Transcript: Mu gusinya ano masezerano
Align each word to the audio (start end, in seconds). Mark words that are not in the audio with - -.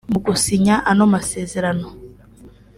Mu 0.13 0.19
gusinya 0.25 0.75
ano 0.91 1.03
masezerano 1.13 1.87